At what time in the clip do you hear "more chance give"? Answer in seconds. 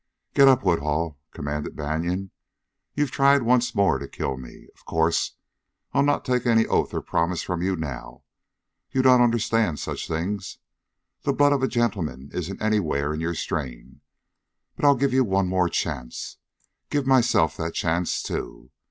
15.47-17.05